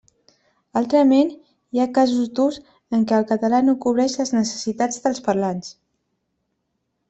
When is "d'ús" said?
2.39-2.57